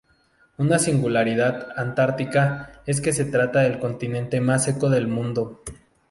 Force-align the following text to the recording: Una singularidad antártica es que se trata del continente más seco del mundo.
Una 0.57 0.79
singularidad 0.79 1.73
antártica 1.77 2.81
es 2.87 3.01
que 3.01 3.13
se 3.13 3.23
trata 3.25 3.59
del 3.59 3.77
continente 3.77 4.41
más 4.41 4.63
seco 4.63 4.89
del 4.89 5.07
mundo. 5.07 5.61